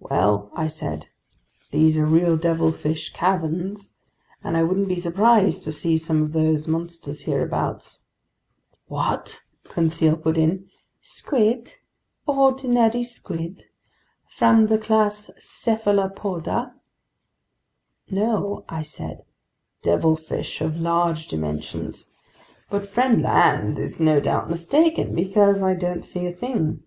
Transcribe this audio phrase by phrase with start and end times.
[0.00, 1.06] "Well," I said,
[1.70, 3.94] "these are real devilfish caverns,
[4.42, 8.00] and I wouldn't be surprised to see some of those monsters hereabouts."
[8.88, 10.68] "What!" Conseil put in.
[11.00, 11.76] "Squid,
[12.26, 13.66] ordinary squid
[14.26, 16.74] from the class Cephalopoda?"
[18.10, 19.22] "No," I said,
[19.82, 22.12] "devilfish of large dimensions.
[22.68, 26.82] But friend Land is no doubt mistaken, because I don't see a thing."